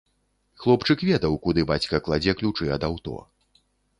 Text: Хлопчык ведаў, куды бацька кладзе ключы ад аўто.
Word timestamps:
Хлопчык 0.63 1.03
ведаў, 1.09 1.35
куды 1.43 1.65
бацька 1.71 2.01
кладзе 2.09 2.35
ключы 2.39 2.65
ад 2.79 2.87
аўто. 2.91 3.21